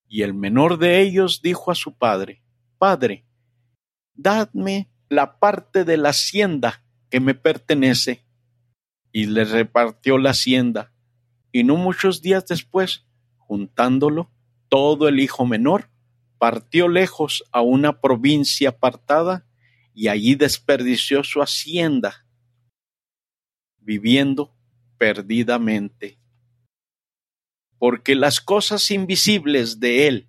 Y 0.07 0.23
el 0.23 0.35
menor 0.35 0.79
de 0.79 1.01
ellos 1.01 1.43
dijo 1.43 1.71
a 1.71 1.75
su 1.75 1.97
padre, 1.97 2.43
Padre, 2.79 3.27
dadme 4.15 4.89
la 5.09 5.39
parte 5.39 5.85
de 5.85 5.97
la 5.97 6.11
hacienda 6.11 6.85
que 7.11 7.21
me 7.21 7.35
pertenece. 7.35 8.25
Y 9.11 9.27
le 9.27 9.45
repartió 9.45 10.19
la 10.19 10.31
hacienda. 10.31 10.93
Y 11.51 11.65
no 11.65 11.77
muchos 11.77 12.23
días 12.23 12.47
después, 12.47 13.07
juntándolo, 13.39 14.31
todo 14.69 15.09
el 15.09 15.19
hijo 15.19 15.47
menor 15.47 15.91
partió 16.39 16.87
lejos 16.89 17.43
a 17.51 17.63
una 17.63 18.01
provincia 18.01 18.69
apartada 18.69 19.48
y 19.99 20.07
allí 20.07 20.37
desperdició 20.37 21.25
su 21.25 21.43
hacienda, 21.43 22.25
viviendo 23.81 24.55
perdidamente 24.97 26.19
porque 27.79 28.15
las 28.15 28.41
cosas 28.41 28.91
invisibles 28.91 29.81
de 29.81 30.09
Él, 30.09 30.29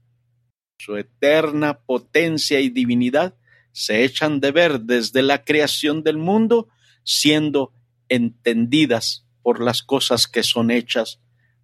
su 0.79 0.95
eterna 0.97 1.79
potencia 1.79 2.59
y 2.59 2.69
divinidad, 2.69 3.35
se 3.71 4.03
echan 4.03 4.39
de 4.39 4.51
ver 4.51 4.81
desde 4.81 5.21
la 5.21 5.43
creación 5.43 6.03
del 6.03 6.17
mundo, 6.17 6.69
siendo 7.03 7.73
entendidas 8.07 9.27
por 9.41 9.61
las 9.61 9.81
cosas 9.83 10.27
que 10.27 10.43
son 10.43 10.71
hechas, 10.71 11.19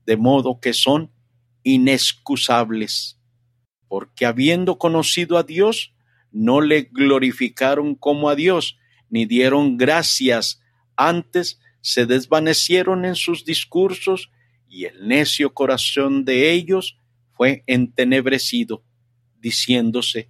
de 0.05 0.17
modo 0.17 0.59
que 0.59 0.73
son 0.73 1.11
inexcusables. 1.63 3.19
porque 3.87 4.25
habiendo 4.25 4.77
conocido 4.77 5.37
a 5.37 5.43
Dios, 5.43 5.94
no 6.35 6.59
le 6.59 6.89
glorificaron 6.91 7.95
como 7.95 8.29
a 8.29 8.35
Dios, 8.35 8.77
ni 9.09 9.25
dieron 9.25 9.77
gracias, 9.77 10.61
antes 10.97 11.61
se 11.79 12.05
desvanecieron 12.05 13.05
en 13.05 13.15
sus 13.15 13.45
discursos, 13.45 14.31
y 14.67 14.83
el 14.83 15.07
necio 15.07 15.53
corazón 15.53 16.25
de 16.25 16.51
ellos 16.51 16.97
fue 17.31 17.63
entenebrecido, 17.67 18.83
diciéndose 19.39 20.29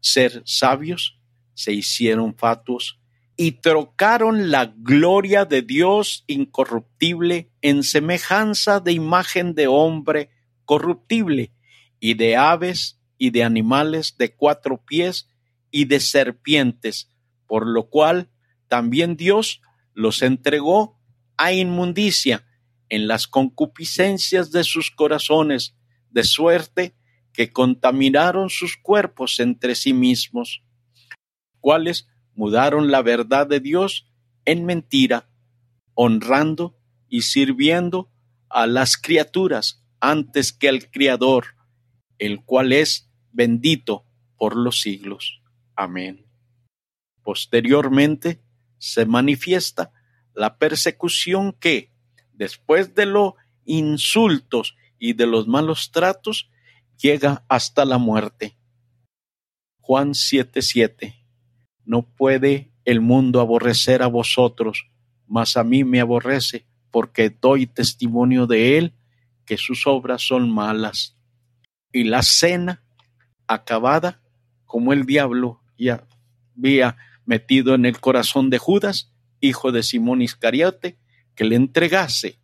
ser 0.00 0.42
sabios, 0.44 1.18
se 1.54 1.72
hicieron 1.72 2.36
fatuos 2.36 3.00
y 3.36 3.52
trocaron 3.52 4.50
la 4.50 4.74
gloria 4.76 5.46
de 5.46 5.62
Dios 5.62 6.24
incorruptible 6.26 7.50
en 7.62 7.82
semejanza 7.82 8.80
de 8.80 8.92
imagen 8.92 9.54
de 9.54 9.66
hombre 9.66 10.28
corruptible 10.66 11.52
y 12.00 12.14
de 12.14 12.36
aves 12.36 13.00
y 13.22 13.30
de 13.30 13.44
animales 13.44 14.16
de 14.18 14.34
cuatro 14.34 14.84
pies 14.84 15.28
y 15.70 15.84
de 15.84 16.00
serpientes, 16.00 17.08
por 17.46 17.68
lo 17.68 17.88
cual 17.88 18.32
también 18.66 19.16
Dios 19.16 19.62
los 19.94 20.22
entregó 20.22 20.98
a 21.36 21.52
inmundicia 21.52 22.44
en 22.88 23.06
las 23.06 23.28
concupiscencias 23.28 24.50
de 24.50 24.64
sus 24.64 24.90
corazones, 24.90 25.76
de 26.10 26.24
suerte 26.24 26.96
que 27.32 27.52
contaminaron 27.52 28.50
sus 28.50 28.76
cuerpos 28.76 29.38
entre 29.38 29.76
sí 29.76 29.92
mismos, 29.92 30.64
cuales 31.60 32.08
mudaron 32.34 32.90
la 32.90 33.02
verdad 33.02 33.46
de 33.46 33.60
Dios 33.60 34.10
en 34.44 34.64
mentira, 34.64 35.30
honrando 35.94 36.76
y 37.08 37.22
sirviendo 37.22 38.10
a 38.48 38.66
las 38.66 38.96
criaturas 38.96 39.84
antes 40.00 40.52
que 40.52 40.68
al 40.68 40.90
Criador, 40.90 41.54
el 42.18 42.42
cual 42.44 42.72
es 42.72 43.11
bendito 43.32 44.04
por 44.36 44.56
los 44.56 44.80
siglos. 44.80 45.42
Amén. 45.74 46.26
Posteriormente 47.22 48.42
se 48.78 49.06
manifiesta 49.06 49.92
la 50.34 50.58
persecución 50.58 51.52
que, 51.52 51.92
después 52.32 52.94
de 52.94 53.06
los 53.06 53.34
insultos 53.64 54.76
y 54.98 55.12
de 55.12 55.26
los 55.26 55.46
malos 55.46 55.90
tratos, 55.92 56.50
llega 57.00 57.44
hasta 57.48 57.84
la 57.84 57.98
muerte. 57.98 58.56
Juan 59.80 60.14
7:7 60.14 61.14
No 61.84 62.02
puede 62.02 62.72
el 62.84 63.00
mundo 63.00 63.40
aborrecer 63.40 64.02
a 64.02 64.06
vosotros, 64.06 64.86
mas 65.26 65.56
a 65.56 65.64
mí 65.64 65.84
me 65.84 66.00
aborrece, 66.00 66.66
porque 66.90 67.30
doy 67.30 67.66
testimonio 67.66 68.46
de 68.46 68.78
él 68.78 68.94
que 69.44 69.56
sus 69.56 69.86
obras 69.86 70.22
son 70.22 70.50
malas. 70.50 71.16
Y 71.92 72.04
la 72.04 72.22
cena 72.22 72.82
acabada, 73.46 74.20
como 74.64 74.92
el 74.92 75.04
diablo 75.04 75.60
ya 75.78 76.06
había 76.56 76.96
metido 77.24 77.74
en 77.74 77.86
el 77.86 78.00
corazón 78.00 78.50
de 78.50 78.58
Judas, 78.58 79.12
hijo 79.40 79.72
de 79.72 79.82
Simón 79.82 80.22
Iscariote, 80.22 80.98
que 81.34 81.44
le 81.44 81.56
entregase 81.56 82.42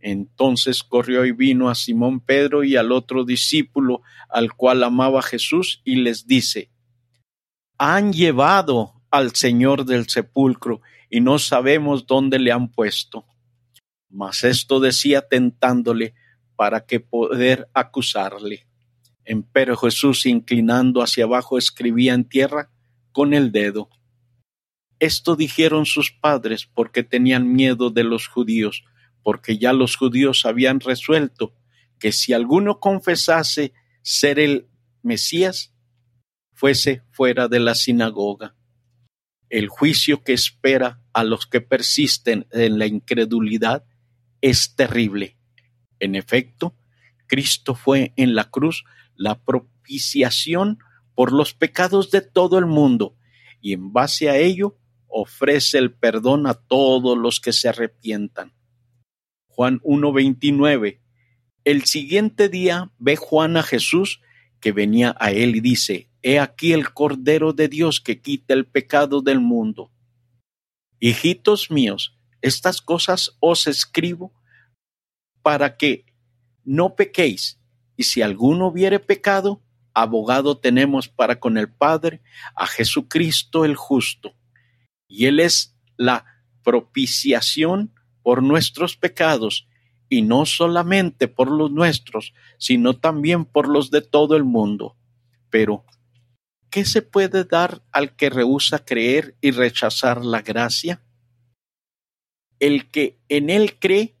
entonces 0.00 0.82
corrió 0.84 1.24
y 1.24 1.32
vino 1.32 1.68
a 1.68 1.74
Simón 1.74 2.20
Pedro 2.20 2.62
y 2.62 2.76
al 2.76 2.92
otro 2.92 3.24
discípulo 3.24 4.02
al 4.28 4.52
cual 4.54 4.84
amaba 4.84 5.22
Jesús 5.22 5.82
y 5.84 5.96
les 5.96 6.26
dice, 6.26 6.70
han 7.78 8.12
llevado 8.12 9.02
al 9.10 9.34
Señor 9.34 9.84
del 9.84 10.08
sepulcro 10.08 10.80
y 11.10 11.20
no 11.20 11.38
sabemos 11.38 12.06
dónde 12.06 12.38
le 12.38 12.52
han 12.52 12.70
puesto. 12.70 13.24
Mas 14.08 14.44
esto 14.44 14.80
decía 14.80 15.22
tentándole 15.22 16.14
para 16.54 16.86
que 16.86 17.00
poder 17.00 17.68
acusarle. 17.74 18.67
Empero 19.30 19.76
Jesús, 19.76 20.24
inclinando 20.24 21.02
hacia 21.02 21.24
abajo, 21.24 21.58
escribía 21.58 22.14
en 22.14 22.24
tierra 22.24 22.70
con 23.12 23.34
el 23.34 23.52
dedo. 23.52 23.90
Esto 25.00 25.36
dijeron 25.36 25.84
sus 25.84 26.10
padres 26.10 26.64
porque 26.64 27.02
tenían 27.02 27.52
miedo 27.52 27.90
de 27.90 28.04
los 28.04 28.26
judíos, 28.26 28.84
porque 29.22 29.58
ya 29.58 29.74
los 29.74 29.96
judíos 29.96 30.46
habían 30.46 30.80
resuelto 30.80 31.54
que 31.98 32.10
si 32.10 32.32
alguno 32.32 32.80
confesase 32.80 33.74
ser 34.00 34.38
el 34.38 34.66
Mesías, 35.02 35.74
fuese 36.54 37.02
fuera 37.10 37.48
de 37.48 37.60
la 37.60 37.74
sinagoga. 37.74 38.56
El 39.50 39.68
juicio 39.68 40.24
que 40.24 40.32
espera 40.32 41.02
a 41.12 41.22
los 41.22 41.46
que 41.46 41.60
persisten 41.60 42.46
en 42.50 42.78
la 42.78 42.86
incredulidad 42.86 43.84
es 44.40 44.74
terrible. 44.74 45.36
En 46.00 46.14
efecto, 46.14 46.74
Cristo 47.26 47.74
fue 47.74 48.14
en 48.16 48.34
la 48.34 48.44
cruz 48.44 48.86
la 49.18 49.42
propiciación 49.42 50.78
por 51.14 51.32
los 51.32 51.52
pecados 51.52 52.10
de 52.10 52.22
todo 52.22 52.58
el 52.58 52.66
mundo 52.66 53.16
y 53.60 53.72
en 53.72 53.92
base 53.92 54.30
a 54.30 54.38
ello 54.38 54.78
ofrece 55.08 55.78
el 55.78 55.92
perdón 55.92 56.46
a 56.46 56.54
todos 56.54 57.18
los 57.18 57.40
que 57.40 57.52
se 57.52 57.68
arrepientan. 57.68 58.54
Juan 59.48 59.80
1.29. 59.80 61.00
El 61.64 61.84
siguiente 61.84 62.48
día 62.48 62.92
ve 62.98 63.16
Juan 63.16 63.56
a 63.56 63.62
Jesús 63.62 64.20
que 64.60 64.72
venía 64.72 65.16
a 65.18 65.32
él 65.32 65.56
y 65.56 65.60
dice, 65.60 66.08
He 66.22 66.38
aquí 66.38 66.72
el 66.72 66.92
Cordero 66.92 67.52
de 67.52 67.68
Dios 67.68 68.00
que 68.00 68.20
quita 68.20 68.54
el 68.54 68.66
pecado 68.66 69.20
del 69.20 69.40
mundo. 69.40 69.90
Hijitos 71.00 71.70
míos, 71.70 72.16
estas 72.42 72.80
cosas 72.80 73.36
os 73.40 73.66
escribo 73.66 74.32
para 75.42 75.76
que 75.76 76.06
no 76.64 76.94
pequéis, 76.96 77.57
y 77.98 78.04
si 78.04 78.22
alguno 78.22 78.68
hubiere 78.68 79.00
pecado, 79.00 79.60
abogado 79.92 80.56
tenemos 80.56 81.08
para 81.08 81.40
con 81.40 81.58
el 81.58 81.68
Padre, 81.68 82.22
a 82.54 82.64
Jesucristo 82.68 83.64
el 83.64 83.74
justo, 83.74 84.36
y 85.08 85.26
Él 85.26 85.40
es 85.40 85.76
la 85.96 86.24
propiciación 86.62 87.92
por 88.22 88.40
nuestros 88.40 88.96
pecados, 88.96 89.66
y 90.08 90.22
no 90.22 90.46
solamente 90.46 91.26
por 91.26 91.50
los 91.50 91.72
nuestros, 91.72 92.34
sino 92.56 92.94
también 92.96 93.44
por 93.44 93.68
los 93.68 93.90
de 93.90 94.00
todo 94.00 94.36
el 94.36 94.44
mundo. 94.44 94.96
Pero, 95.50 95.84
¿qué 96.70 96.84
se 96.84 97.02
puede 97.02 97.44
dar 97.44 97.82
al 97.90 98.14
que 98.14 98.30
rehúsa 98.30 98.84
creer 98.84 99.36
y 99.40 99.50
rechazar 99.50 100.24
la 100.24 100.40
gracia? 100.40 101.02
El 102.60 102.88
que 102.90 103.18
en 103.28 103.50
él 103.50 103.76
cree 103.80 104.14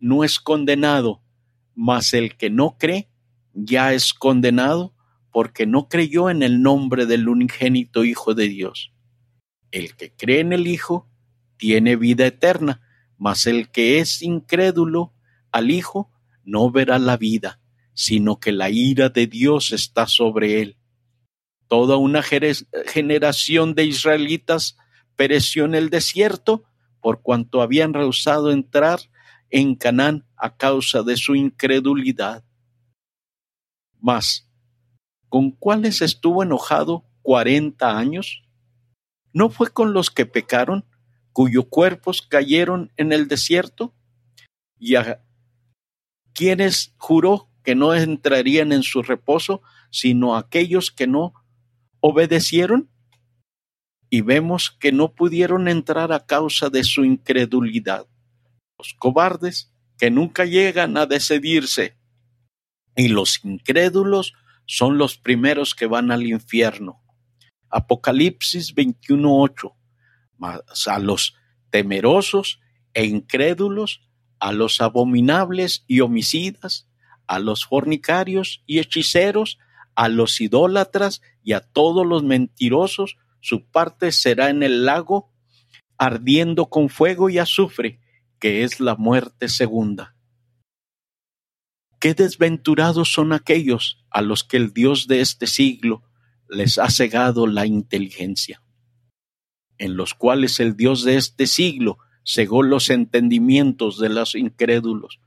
no 0.00 0.22
es 0.22 0.38
condenado, 0.38 1.22
mas 1.74 2.12
el 2.12 2.36
que 2.36 2.50
no 2.50 2.76
cree 2.78 3.08
ya 3.54 3.92
es 3.92 4.14
condenado 4.14 4.94
porque 5.30 5.66
no 5.66 5.88
creyó 5.88 6.30
en 6.30 6.42
el 6.42 6.62
nombre 6.62 7.06
del 7.06 7.28
unigénito 7.28 8.04
Hijo 8.04 8.34
de 8.34 8.48
Dios. 8.48 8.92
El 9.70 9.96
que 9.96 10.12
cree 10.12 10.40
en 10.40 10.52
el 10.52 10.66
Hijo 10.66 11.08
tiene 11.56 11.96
vida 11.96 12.26
eterna, 12.26 12.82
mas 13.16 13.46
el 13.46 13.70
que 13.70 13.98
es 13.98 14.22
incrédulo 14.22 15.14
al 15.50 15.70
Hijo 15.70 16.10
no 16.44 16.70
verá 16.70 16.98
la 16.98 17.16
vida, 17.16 17.60
sino 17.94 18.40
que 18.40 18.52
la 18.52 18.70
ira 18.70 19.08
de 19.08 19.26
Dios 19.26 19.72
está 19.72 20.06
sobre 20.06 20.60
él. 20.60 20.76
Toda 21.68 21.96
una 21.96 22.22
generación 22.22 23.74
de 23.74 23.84
israelitas 23.84 24.76
pereció 25.16 25.64
en 25.64 25.74
el 25.74 25.88
desierto 25.88 26.64
por 27.00 27.22
cuanto 27.22 27.62
habían 27.62 27.94
rehusado 27.94 28.50
entrar 28.50 29.00
en 29.50 29.74
Canaán 29.74 30.26
a 30.36 30.56
causa 30.56 31.02
de 31.02 31.16
su 31.16 31.34
incredulidad. 31.34 32.44
Mas, 34.02 34.46
¿con 35.30 35.52
cuáles 35.52 36.02
estuvo 36.02 36.42
enojado 36.42 37.06
cuarenta 37.22 37.96
años? 37.96 38.42
¿No 39.32 39.48
fue 39.48 39.72
con 39.72 39.94
los 39.94 40.10
que 40.10 40.26
pecaron 40.26 40.84
cuyos 41.32 41.66
cuerpos 41.68 42.22
cayeron 42.22 42.92
en 42.96 43.12
el 43.12 43.26
desierto, 43.28 43.94
y 44.78 44.96
a 44.96 45.22
quienes 46.34 46.94
juró 46.98 47.48
que 47.62 47.74
no 47.74 47.94
entrarían 47.94 48.72
en 48.72 48.82
su 48.82 49.02
reposo, 49.02 49.62
sino 49.90 50.36
aquellos 50.36 50.90
que 50.90 51.06
no 51.06 51.32
obedecieron. 52.00 52.90
Y 54.10 54.20
vemos 54.20 54.70
que 54.70 54.92
no 54.92 55.14
pudieron 55.14 55.68
entrar 55.68 56.12
a 56.12 56.26
causa 56.26 56.68
de 56.68 56.84
su 56.84 57.04
incredulidad. 57.04 58.06
Los 58.76 58.94
cobardes 58.94 59.72
que 59.96 60.10
nunca 60.10 60.44
llegan 60.44 60.96
a 60.96 61.06
decidirse. 61.06 61.96
Y 62.96 63.08
los 63.08 63.44
incrédulos 63.44 64.34
son 64.66 64.98
los 64.98 65.16
primeros 65.16 65.74
que 65.74 65.86
van 65.86 66.10
al 66.10 66.24
infierno. 66.24 67.02
Apocalipsis 67.70 68.74
21.8 68.74 69.74
a 70.42 70.98
los 70.98 71.34
temerosos 71.70 72.60
e 72.94 73.06
incrédulos, 73.06 74.02
a 74.38 74.52
los 74.52 74.80
abominables 74.80 75.84
y 75.86 76.00
homicidas, 76.00 76.88
a 77.26 77.38
los 77.38 77.64
fornicarios 77.64 78.62
y 78.66 78.80
hechiceros, 78.80 79.58
a 79.94 80.08
los 80.08 80.40
idólatras 80.40 81.22
y 81.42 81.52
a 81.52 81.60
todos 81.60 82.06
los 82.06 82.24
mentirosos, 82.24 83.16
su 83.40 83.64
parte 83.64 84.12
será 84.12 84.50
en 84.50 84.62
el 84.62 84.84
lago, 84.84 85.32
ardiendo 85.96 86.66
con 86.66 86.88
fuego 86.88 87.30
y 87.30 87.38
azufre, 87.38 88.00
que 88.38 88.64
es 88.64 88.80
la 88.80 88.96
muerte 88.96 89.48
segunda. 89.48 90.16
Qué 92.02 92.14
desventurados 92.14 93.12
son 93.12 93.32
aquellos 93.32 94.04
a 94.10 94.22
los 94.22 94.42
que 94.42 94.56
el 94.56 94.72
Dios 94.72 95.06
de 95.06 95.20
este 95.20 95.46
siglo 95.46 96.02
les 96.48 96.76
ha 96.78 96.90
cegado 96.90 97.46
la 97.46 97.64
inteligencia, 97.64 98.60
en 99.78 99.96
los 99.96 100.12
cuales 100.12 100.58
el 100.58 100.76
Dios 100.76 101.04
de 101.04 101.14
este 101.16 101.46
siglo 101.46 101.98
cegó 102.26 102.64
los 102.64 102.90
entendimientos 102.90 104.00
de 104.00 104.08
los 104.08 104.34
incrédulos, 104.34 105.20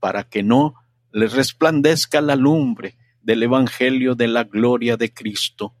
para 0.00 0.28
que 0.28 0.42
no 0.42 0.74
les 1.12 1.32
resplandezca 1.32 2.20
la 2.20 2.34
lumbre 2.34 2.96
del 3.22 3.44
Evangelio 3.44 4.16
de 4.16 4.26
la 4.26 4.42
gloria 4.42 4.96
de 4.96 5.14
Cristo, 5.14 5.76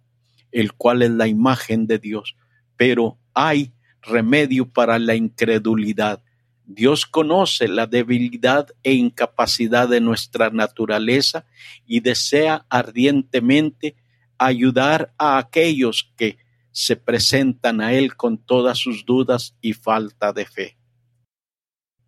el 0.52 0.74
cual 0.74 1.02
es 1.02 1.10
la 1.10 1.26
imagen 1.26 1.88
de 1.88 1.98
Dios. 1.98 2.36
Pero 2.76 3.18
hay 3.34 3.72
remedio 4.00 4.68
para 4.68 5.00
la 5.00 5.16
incredulidad. 5.16 6.22
Dios 6.66 7.06
conoce 7.06 7.68
la 7.68 7.86
debilidad 7.86 8.68
e 8.82 8.92
incapacidad 8.92 9.88
de 9.88 10.00
nuestra 10.00 10.50
naturaleza 10.50 11.46
y 11.86 12.00
desea 12.00 12.66
ardientemente 12.68 13.94
ayudar 14.36 15.14
a 15.16 15.38
aquellos 15.38 16.12
que 16.16 16.38
se 16.72 16.96
presentan 16.96 17.80
a 17.80 17.92
Él 17.92 18.16
con 18.16 18.36
todas 18.36 18.78
sus 18.78 19.06
dudas 19.06 19.56
y 19.60 19.74
falta 19.74 20.32
de 20.32 20.44
fe. 20.44 20.76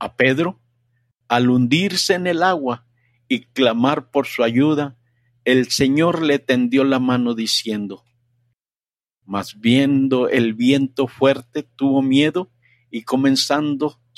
A 0.01 0.17
Pedro, 0.17 0.61
al 1.29 1.49
hundirse 1.51 2.15
en 2.15 2.27
el 2.27 2.43
agua 2.43 2.85
y 3.29 3.45
clamar 3.45 4.11
por 4.11 4.27
su 4.27 4.43
ayuda, 4.43 4.99
el 5.45 5.71
Señor 5.71 6.21
le 6.21 6.41
tendió 6.41 6.83
la 6.83 6.99
mano 6.99 7.35
diciendo, 7.35 8.05
mas 9.25 9.61
viendo 9.61 10.29
el 10.29 10.55
viento 10.55 11.07
fuerte 11.07 11.63
tuvo 11.63 12.03
miedo 12.03 12.51
y 12.91 13.03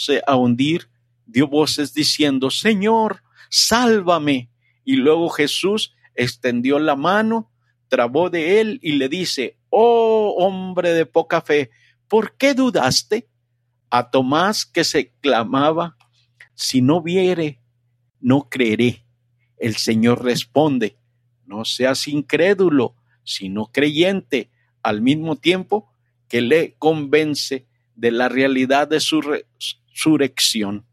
comenzándose 0.00 0.22
a 0.26 0.36
hundir, 0.36 0.88
dio 1.26 1.46
voces 1.46 1.92
diciendo, 1.94 2.50
Señor, 2.50 3.22
sálvame. 3.48 4.50
Y 4.84 4.96
luego 4.96 5.28
Jesús 5.28 5.94
extendió 6.14 6.78
la 6.78 6.96
mano, 6.96 7.50
trabó 7.88 8.30
de 8.30 8.60
él 8.60 8.78
y 8.82 8.92
le 8.92 9.08
dice, 9.08 9.56
Oh 9.68 10.36
hombre 10.38 10.92
de 10.92 11.06
poca 11.06 11.40
fe, 11.40 11.70
¿por 12.08 12.36
qué 12.36 12.54
dudaste? 12.54 13.28
A 13.90 14.10
Tomás 14.10 14.64
que 14.66 14.84
se 14.84 15.12
clamaba, 15.20 15.96
si 16.54 16.82
no 16.82 17.02
viere, 17.02 17.60
no 18.20 18.48
creeré. 18.48 19.04
El 19.58 19.76
Señor 19.76 20.24
responde, 20.24 20.96
no 21.44 21.64
seas 21.64 22.08
incrédulo, 22.08 22.96
sino 23.24 23.66
creyente, 23.66 24.50
al 24.82 25.02
mismo 25.02 25.36
tiempo 25.36 25.92
que 26.28 26.40
le 26.40 26.74
convence 26.78 27.66
de 27.96 28.10
la 28.10 28.28
realidad 28.28 28.88
de 28.88 29.00
su 29.00 29.20
resurrección. 29.90 30.86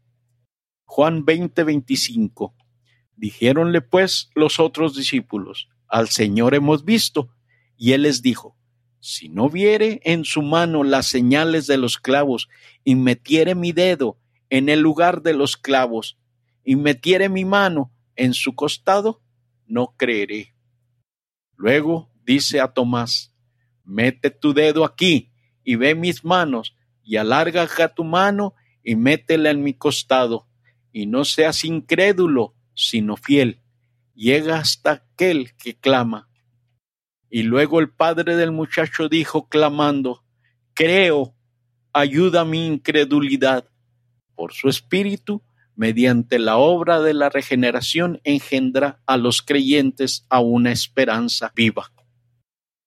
Juan 0.84 1.24
20, 1.24 1.64
25. 1.64 2.54
Dijéronle 3.16 3.80
pues 3.80 4.30
los 4.34 4.60
otros 4.60 4.96
discípulos, 4.96 5.68
al 5.88 6.08
Señor 6.08 6.54
hemos 6.54 6.84
visto, 6.84 7.34
y 7.76 7.92
él 7.92 8.02
les 8.02 8.22
dijo, 8.22 8.56
si 9.00 9.28
no 9.28 9.48
viere 9.48 10.00
en 10.04 10.24
su 10.24 10.42
mano 10.42 10.82
las 10.82 11.06
señales 11.06 11.66
de 11.66 11.76
los 11.76 11.98
clavos 11.98 12.48
y 12.84 12.96
metiere 12.96 13.54
mi 13.54 13.72
dedo 13.72 14.18
en 14.50 14.68
el 14.68 14.80
lugar 14.80 15.22
de 15.22 15.34
los 15.34 15.56
clavos 15.56 16.18
y 16.64 16.76
metiere 16.76 17.28
mi 17.28 17.44
mano 17.44 17.92
en 18.16 18.34
su 18.34 18.54
costado, 18.54 19.22
no 19.66 19.94
creeré. 19.96 20.54
Luego 21.56 22.10
dice 22.24 22.60
a 22.60 22.68
Tomás, 22.68 23.34
mete 23.84 24.30
tu 24.30 24.52
dedo 24.52 24.84
aquí 24.84 25.32
y 25.62 25.76
ve 25.76 25.94
mis 25.94 26.24
manos 26.24 26.76
y 27.02 27.16
alarga 27.16 27.94
tu 27.94 28.04
mano 28.04 28.54
y 28.88 28.96
métela 28.96 29.50
en 29.50 29.62
mi 29.62 29.74
costado 29.74 30.48
y 30.94 31.04
no 31.04 31.26
seas 31.26 31.62
incrédulo, 31.62 32.54
sino 32.72 33.18
fiel. 33.18 33.60
Llega 34.14 34.56
hasta 34.56 34.92
aquel 34.92 35.54
que 35.56 35.76
clama 35.76 36.30
y 37.28 37.42
luego 37.42 37.80
el 37.80 37.90
padre 37.90 38.34
del 38.34 38.50
muchacho 38.50 39.10
dijo 39.10 39.50
clamando, 39.50 40.24
Creo, 40.72 41.34
ayuda 41.92 42.46
mi 42.46 42.64
incredulidad. 42.64 43.68
Por 44.34 44.54
su 44.54 44.70
espíritu, 44.70 45.42
mediante 45.76 46.38
la 46.38 46.56
obra 46.56 47.02
de 47.02 47.12
la 47.12 47.28
regeneración, 47.28 48.22
engendra 48.24 49.02
a 49.04 49.18
los 49.18 49.42
creyentes 49.42 50.24
a 50.30 50.40
una 50.40 50.72
esperanza 50.72 51.52
viva. 51.54 51.92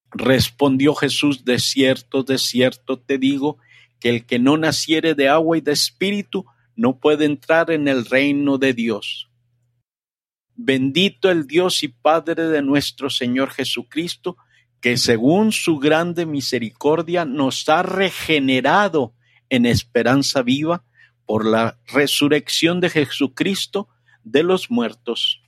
Respondió 0.09 0.95
Jesús, 0.95 1.45
de 1.45 1.59
cierto, 1.59 2.23
de 2.23 2.39
cierto 2.39 2.97
te 2.97 3.19
digo, 3.19 3.59
que 4.01 4.09
el 4.09 4.25
que 4.25 4.39
no 4.39 4.57
naciere 4.57 5.13
de 5.13 5.29
agua 5.29 5.57
y 5.57 5.61
de 5.61 5.71
espíritu 5.71 6.45
no 6.75 6.99
puede 6.99 7.25
entrar 7.25 7.71
en 7.71 7.87
el 7.87 8.05
reino 8.05 8.57
de 8.57 8.73
Dios. 8.73 9.29
Bendito 10.55 11.29
el 11.29 11.47
Dios 11.47 11.83
y 11.83 11.87
Padre 11.87 12.47
de 12.47 12.61
nuestro 12.61 13.09
Señor 13.09 13.51
Jesucristo, 13.51 14.37
que 14.81 14.97
según 14.97 15.51
su 15.51 15.77
grande 15.77 16.25
misericordia 16.25 17.23
nos 17.23 17.69
ha 17.69 17.83
regenerado 17.83 19.13
en 19.49 19.65
esperanza 19.65 20.41
viva 20.41 20.83
por 21.25 21.45
la 21.45 21.79
resurrección 21.87 22.79
de 22.79 22.89
Jesucristo 22.89 23.87
de 24.23 24.43
los 24.43 24.71
muertos. 24.71 25.41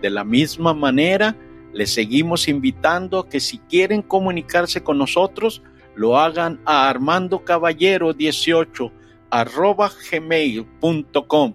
De 0.01 0.09
la 0.09 0.25
misma 0.25 0.73
manera, 0.73 1.37
les 1.71 1.93
seguimos 1.93 2.49
invitando 2.49 3.19
a 3.19 3.29
que 3.29 3.39
si 3.39 3.59
quieren 3.59 4.01
comunicarse 4.01 4.83
con 4.83 4.97
nosotros, 4.97 5.63
lo 5.95 6.19
hagan 6.19 6.59
a 6.65 6.89
Armando 6.89 7.45
Caballero 7.45 8.11
18 8.11 8.91
arroba 9.29 9.89
gmail.com. 10.11 11.53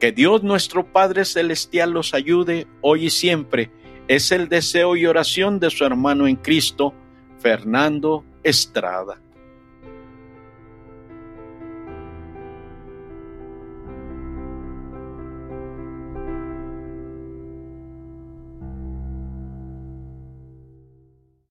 Que 0.00 0.10
Dios 0.10 0.42
nuestro 0.42 0.92
Padre 0.92 1.24
Celestial 1.24 1.92
los 1.92 2.14
ayude 2.14 2.66
hoy 2.80 3.04
y 3.06 3.10
siempre. 3.10 3.70
Es 4.06 4.32
el 4.32 4.48
deseo 4.48 4.96
y 4.96 5.06
oración 5.06 5.58
de 5.58 5.70
su 5.70 5.84
hermano 5.84 6.26
en 6.26 6.36
Cristo, 6.36 6.92
Fernando 7.38 8.22
Estrada. 8.42 9.23